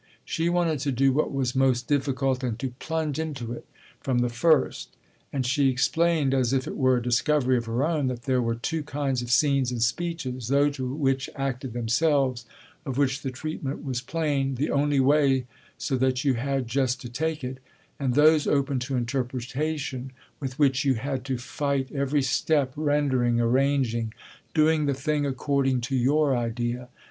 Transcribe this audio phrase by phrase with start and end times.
[0.25, 3.67] She wanted to do what was most difficult, and to plunge into it
[3.99, 4.95] from the first;
[5.31, 8.55] and she explained as if it were a discovery of her own that there were
[8.55, 12.45] two kinds of scenes and speeches: those which acted themselves,
[12.83, 15.45] of which the treatment was plain, the only way,
[15.77, 17.59] so that you had just to take it;
[17.99, 24.11] and those open to interpretation, with which you had to fight every step, rendering, arranging,
[24.55, 26.89] doing the thing according to your idea.